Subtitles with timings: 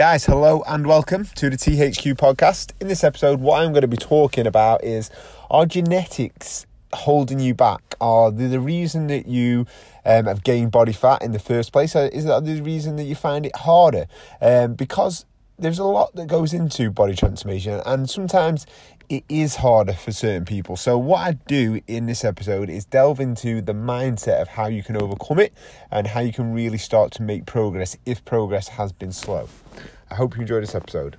[0.00, 2.72] Guys, hello and welcome to the THQ podcast.
[2.80, 5.10] In this episode, what I'm going to be talking about is
[5.50, 7.96] are genetics holding you back?
[8.00, 9.66] Are they the reason that you
[10.06, 11.94] um, have gained body fat in the first place?
[11.94, 14.06] Is that the reason that you find it harder?
[14.40, 15.26] Um, because
[15.58, 18.64] there's a lot that goes into body transformation, and sometimes
[19.10, 20.78] it is harder for certain people.
[20.78, 24.82] So, what I do in this episode is delve into the mindset of how you
[24.82, 25.52] can overcome it
[25.90, 29.46] and how you can really start to make progress if progress has been slow.
[30.12, 31.16] I hope you enjoyed this episode.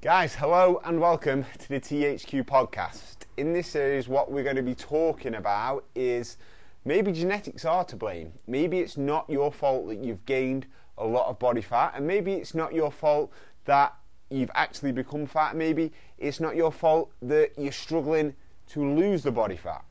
[0.00, 3.16] Guys, hello and welcome to the THQ podcast.
[3.36, 6.36] In this series, what we're going to be talking about is
[6.84, 8.32] maybe genetics are to blame.
[8.46, 12.34] Maybe it's not your fault that you've gained a lot of body fat, and maybe
[12.34, 13.32] it's not your fault
[13.64, 13.96] that
[14.30, 15.56] you've actually become fat.
[15.56, 18.34] Maybe it's not your fault that you're struggling
[18.68, 19.84] to lose the body fat.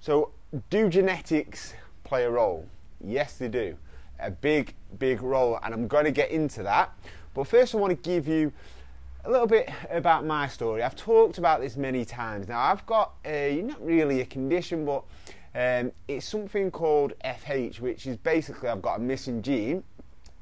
[0.00, 0.32] So,
[0.70, 2.66] do genetics play a role?
[3.02, 3.76] Yes, they do.
[4.20, 6.92] A big, big role, and I'm going to get into that.
[7.34, 8.52] But first, I want to give you
[9.24, 10.82] a little bit about my story.
[10.82, 12.60] I've talked about this many times now.
[12.60, 15.04] I've got a not really a condition, but
[15.54, 19.84] um, it's something called FH, which is basically I've got a missing gene,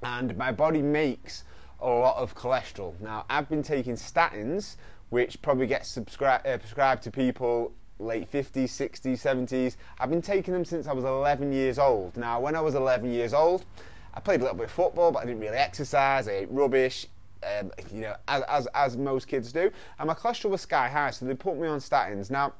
[0.02, 1.44] and my body makes
[1.80, 2.98] a lot of cholesterol.
[3.00, 4.76] Now I've been taking statins,
[5.10, 9.76] which probably gets subscri- uh, prescribed to people late 50s, 60s, 70s.
[9.98, 12.16] I've been taking them since I was 11 years old.
[12.16, 13.64] Now when I was 11 years old,
[14.14, 16.28] I played a little bit of football, but I didn't really exercise.
[16.28, 17.06] I ate rubbish
[17.58, 19.70] um, you know, as, as, as most kids do.
[19.98, 22.30] And my cholesterol was sky high, so they put me on statins.
[22.30, 22.52] Now,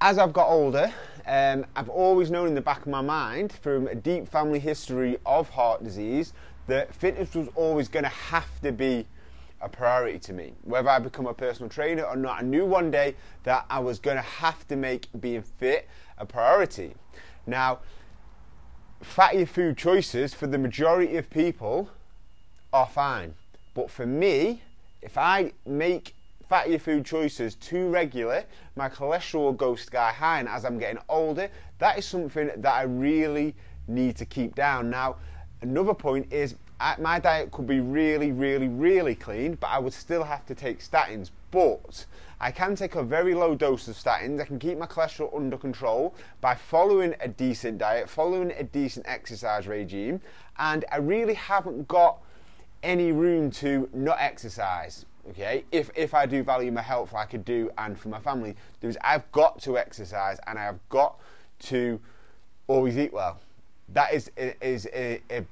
[0.00, 0.92] as I've got older,
[1.26, 5.18] um, I've always known in the back of my mind, from a deep family history
[5.24, 6.32] of heart disease,
[6.66, 9.06] that fitness was always going to have to be
[9.60, 10.52] a priority to me.
[10.62, 13.98] Whether I become a personal trainer or not, I knew one day that I was
[13.98, 16.94] going to have to make being fit a priority.
[17.46, 17.80] Now,
[19.00, 21.88] fatty food choices for the majority of people
[22.72, 23.34] are fine.
[23.74, 24.62] But for me,
[25.00, 26.14] if I make
[26.48, 28.44] fatty food choices too regular,
[28.76, 30.40] my cholesterol goes sky high.
[30.40, 31.48] And as I'm getting older,
[31.78, 33.54] that is something that I really
[33.88, 34.90] need to keep down.
[34.90, 35.16] Now,
[35.62, 39.92] another point is I, my diet could be really, really, really clean, but I would
[39.92, 41.30] still have to take statins.
[41.50, 42.06] But
[42.40, 44.40] I can take a very low dose of statins.
[44.40, 49.06] I can keep my cholesterol under control by following a decent diet, following a decent
[49.08, 50.20] exercise regime,
[50.58, 52.18] and I really haven't got
[52.82, 55.06] any room to not exercise.
[55.30, 58.18] Okay, if if I do value my health like I could do and for my
[58.18, 61.20] family, there's I've got to exercise and I've got
[61.60, 62.00] to
[62.66, 63.38] always eat well.
[63.92, 65.44] That is is, is,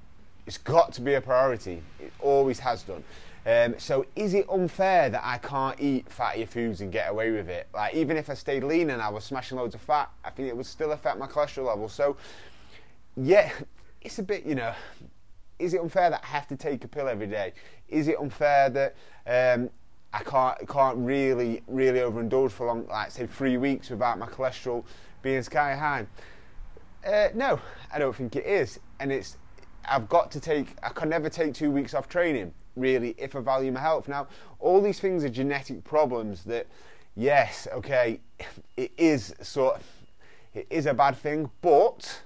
[0.46, 1.82] it's got to be a priority.
[1.98, 3.04] It always has done.
[3.46, 7.48] Um, so is it unfair that I can't eat fatty foods and get away with
[7.48, 7.68] it?
[7.72, 10.48] Like even if I stayed lean and I was smashing loads of fat, I think
[10.48, 11.88] it would still affect my cholesterol level.
[11.88, 12.16] So
[13.16, 13.50] yeah,
[14.02, 14.74] it's a bit you know
[15.58, 17.52] is it unfair that I have to take a pill every day?
[17.88, 18.96] Is it unfair that
[19.26, 19.70] um,
[20.12, 24.84] I can't can't really really overindulge for long, like say three weeks without my cholesterol
[25.22, 26.06] being sky high?
[27.04, 27.58] Uh, no,
[27.92, 29.38] I don't think it is, and it's
[29.88, 30.76] I've got to take.
[30.82, 34.08] I can never take two weeks off training really if I value my health.
[34.08, 34.28] Now,
[34.58, 36.66] all these things are genetic problems that,
[37.16, 38.20] yes, okay,
[38.76, 39.80] it is sort.
[40.54, 42.22] It is a bad thing, but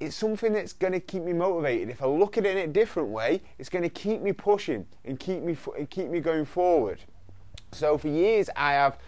[0.00, 1.88] it's something that's going to keep me motivated.
[1.88, 4.86] If I look at it in a different way, it's going to keep me pushing
[5.04, 6.98] and keep me and keep me going forward.
[7.72, 8.98] So for years I have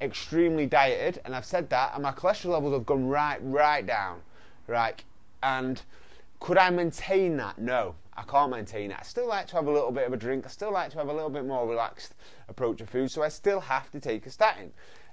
[0.00, 4.20] extremely dieted, and I've said that, and my cholesterol levels have gone right, right down,
[4.66, 5.02] right.
[5.42, 5.80] And
[6.40, 7.58] could I maintain that?
[7.58, 8.96] No, I can't maintain it.
[9.00, 10.44] I still like to have a little bit of a drink.
[10.46, 12.14] I still like to have a little bit more relaxed
[12.48, 13.10] approach to food.
[13.10, 14.72] So I still have to take a statin.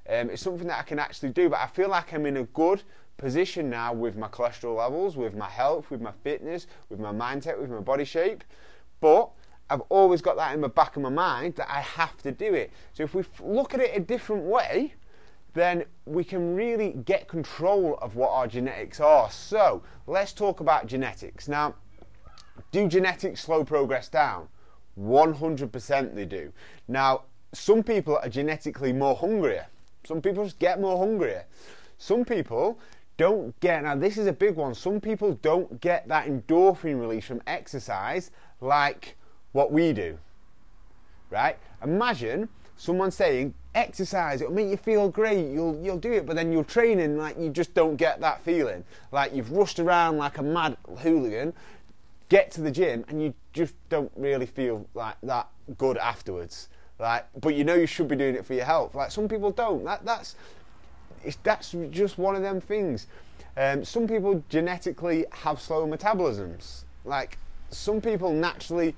[0.09, 2.43] Um, it's something that I can actually do, but I feel like I'm in a
[2.43, 2.83] good
[3.17, 7.59] position now with my cholesterol levels, with my health, with my fitness, with my mindset,
[7.59, 8.43] with my body shape.
[8.99, 9.29] But
[9.71, 12.53] I've always got that in the back of my mind that I have to do
[12.53, 12.71] it.
[12.93, 14.93] So if we look at it a different way,
[15.53, 19.31] then we can really get control of what our genetics are.
[19.31, 21.47] So let's talk about genetics.
[21.47, 21.75] Now,
[22.71, 24.49] do genetics slow progress down?
[24.99, 26.51] 100% they do.
[26.89, 27.23] Now,
[27.53, 29.67] some people are genetically more hungrier.
[30.03, 31.45] Some people just get more hungrier.
[31.97, 32.77] Some people
[33.17, 37.25] don't get, now this is a big one, some people don't get that endorphin release
[37.25, 39.15] from exercise like
[39.51, 40.17] what we do.
[41.29, 41.57] Right?
[41.83, 46.51] Imagine someone saying, exercise, it'll make you feel great, you'll, you'll do it, but then
[46.51, 48.83] you're training like you just don't get that feeling.
[49.11, 51.53] Like you've rushed around like a mad hooligan,
[52.29, 56.69] get to the gym, and you just don't really feel like that good afterwards.
[56.99, 58.93] Like, but you know you should be doing it for your health.
[58.95, 59.83] Like some people don't.
[59.83, 60.35] That that's
[61.23, 63.07] it's, that's just one of them things.
[63.57, 66.83] Um, some people genetically have slow metabolisms.
[67.03, 67.37] Like
[67.69, 68.95] some people naturally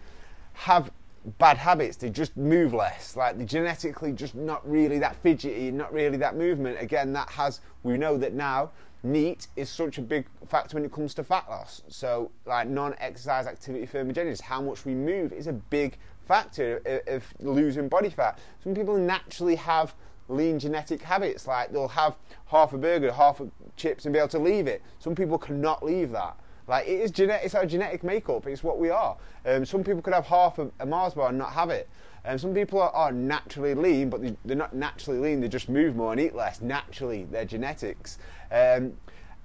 [0.54, 0.92] have
[1.38, 1.98] bad habits.
[1.98, 3.16] They just move less.
[3.16, 6.82] Like they're genetically just not really that fidgety, not really that movement.
[6.82, 8.72] Again, that has we know that now
[9.04, 11.82] NEAT is such a big factor when it comes to fat loss.
[11.88, 17.34] So like non-exercise activity thermogenesis, how much we move is a big factor of, of
[17.40, 18.40] losing body fat.
[18.64, 19.94] Some people naturally have
[20.30, 22.16] lean genetic habits, like they'll have
[22.46, 24.82] half a burger, half a chips, and be able to leave it.
[25.00, 26.38] Some people cannot leave that.
[26.68, 28.48] Like it is genetic, it's our genetic makeup.
[28.48, 29.18] It's what we are.
[29.46, 31.90] Um, some people could have half a, a Mars bar and not have it.
[32.26, 35.42] Um, some people are, are naturally lean, but they, are not naturally lean.
[35.42, 36.62] They just move more and eat less.
[36.62, 38.18] Naturally, their genetics.
[38.52, 38.94] Um,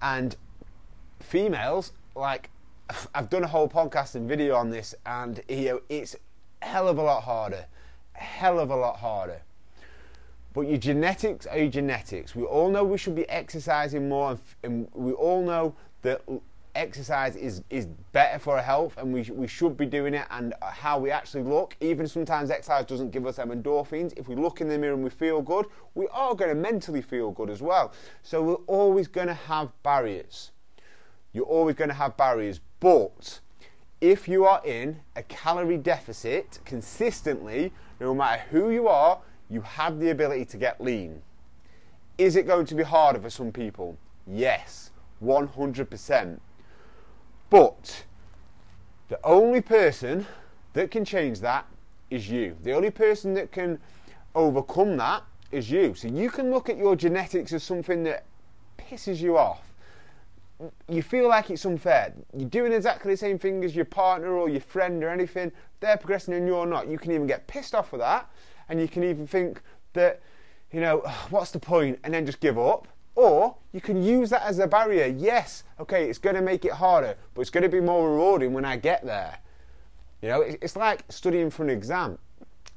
[0.01, 0.37] and
[1.21, 2.51] females, like
[3.15, 6.17] I've done a whole podcast and video on this, and you know, it's
[6.63, 7.67] hell of a lot harder.
[8.13, 9.43] Hell of a lot harder.
[10.55, 12.35] But your genetics are your genetics.
[12.35, 16.23] We all know we should be exercising more, and we all know that
[16.79, 20.55] exercise is, is better for our health and we, we should be doing it and
[20.63, 21.77] how we actually look.
[21.81, 24.17] Even sometimes exercise doesn't give us them endorphins.
[24.17, 27.03] If we look in the mirror and we feel good we are going to mentally
[27.03, 27.93] feel good as well.
[28.23, 30.53] So we're always going to have barriers.
[31.33, 32.61] You're always going to have barriers.
[32.81, 33.41] But
[34.01, 39.19] if you are in a calorie deficit consistently no matter who you are
[39.51, 41.23] you have the ability to get lean.
[42.19, 43.99] Is it going to be harder for some people?
[44.27, 44.91] Yes
[45.23, 46.39] 100%
[47.51, 48.05] but
[49.09, 50.27] the only person
[50.75, 51.67] that can change that
[52.11, 52.57] is you.
[52.63, 53.79] The only person that can
[54.35, 55.95] overcome that is you.
[55.95, 58.25] So you can look at your genetics as something that
[58.77, 59.63] pisses you off.
[60.89, 62.13] You feel like it's unfair.
[62.37, 65.53] You're doing exactly the same thing as your partner or your friend or anything.
[65.81, 66.89] They're progressing and you're not.
[66.89, 68.29] You can even get pissed off with that.
[68.69, 69.63] And you can even think
[69.93, 70.21] that,
[70.73, 70.99] you know,
[71.31, 71.99] what's the point?
[72.05, 72.89] And then just give up.
[73.19, 75.07] Or you can use that as a barrier.
[75.07, 78.53] Yes, okay, it's going to make it harder, but it's going to be more rewarding
[78.53, 79.41] when I get there.
[80.23, 82.19] You know, it's like studying for an exam.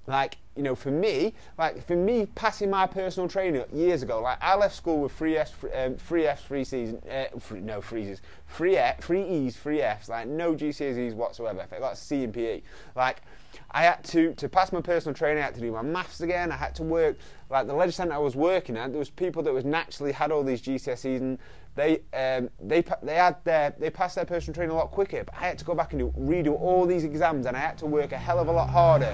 [0.08, 4.38] Like, you know, for me, like for me, passing my personal training years ago, like
[4.42, 8.22] I left school with three Fs, um, three Fs, three Cs, uh, three, no freezes,
[8.50, 11.66] three F, three E's, three Fs, like no GCSEs whatsoever.
[11.72, 12.62] I got a C and PE.
[12.96, 13.22] Like,
[13.72, 15.42] I had to to pass my personal training.
[15.42, 16.52] I had to do my maths again.
[16.52, 17.18] I had to work
[17.50, 18.92] like the leisure centre I was working at.
[18.92, 21.40] There was people that was naturally had all these GCSEs and
[21.76, 25.24] they um, they they had their they passed their personal training a lot quicker.
[25.24, 27.78] But I had to go back and do, redo all these exams, and I had
[27.80, 29.12] to work a hell of a lot harder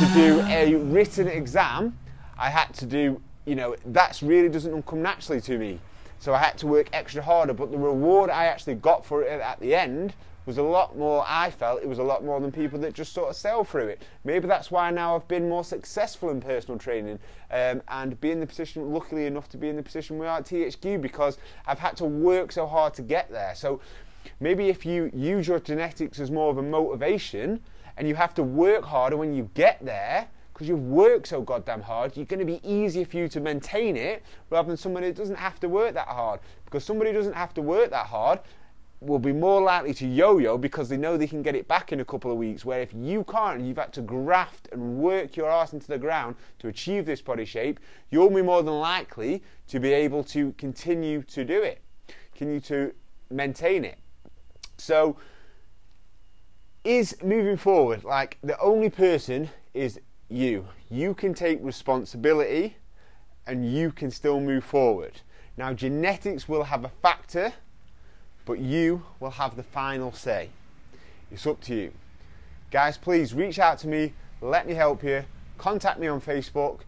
[0.00, 1.98] to do a written exam.
[2.38, 5.78] I had to do you know that's really doesn't come naturally to me.
[6.18, 9.40] So I had to work extra harder, but the reward I actually got for it
[9.40, 10.14] at the end
[10.46, 13.12] was a lot more, I felt it was a lot more than people that just
[13.12, 14.02] sort of sail through it.
[14.24, 17.18] Maybe that's why now I've been more successful in personal training
[17.50, 20.38] um, and be in the position, luckily enough to be in the position we are
[20.38, 23.54] at THQ because I've had to work so hard to get there.
[23.54, 23.80] So
[24.40, 27.60] maybe if you use your genetics as more of a motivation
[27.96, 31.80] and you have to work harder when you get there, because you've worked so goddamn
[31.80, 35.16] hard, you're going to be easier for you to maintain it rather than somebody that
[35.16, 36.40] doesn't have to work that hard.
[36.64, 38.40] Because somebody who doesn't have to work that hard
[39.06, 42.00] will be more likely to yo-yo because they know they can get it back in
[42.00, 42.64] a couple of weeks.
[42.64, 46.36] Where if you can't, you've had to graft and work your ass into the ground
[46.60, 51.22] to achieve this body shape, you'll be more than likely to be able to continue
[51.22, 51.82] to do it,
[52.34, 52.92] continue to
[53.30, 53.98] maintain it.
[54.78, 55.16] So,
[56.84, 60.66] is moving forward like the only person is you.
[60.90, 62.76] You can take responsibility
[63.46, 65.20] and you can still move forward.
[65.56, 67.52] Now, genetics will have a factor
[68.44, 70.50] but you will have the final say.
[71.30, 71.92] It's up to you.
[72.70, 75.24] Guys, please reach out to me, let me help you,
[75.58, 76.80] contact me on Facebook,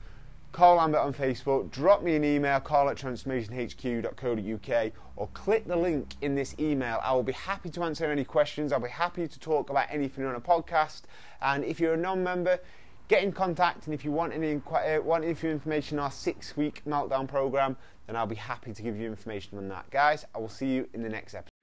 [0.55, 6.15] Carl Lambert on Facebook, drop me an email, carl at transformationhq.co.uk, or click the link
[6.23, 7.01] in this email.
[7.03, 8.73] I will be happy to answer any questions.
[8.73, 11.03] I'll be happy to talk about anything on a podcast.
[11.43, 12.61] And if you're a non member,
[13.09, 13.87] get in contact.
[13.87, 17.77] And if you want any, uh, want any information on our six week meltdown program,
[18.07, 19.89] then I'll be happy to give you information on that.
[19.91, 21.54] Guys, I will see you in the next episode.